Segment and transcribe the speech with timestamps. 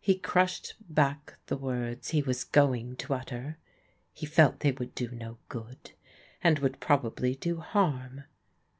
[0.00, 3.58] He crushed back the words he was going to utter.
[4.12, 5.92] He fdt they would do no good,
[6.42, 8.24] and would probably do harm.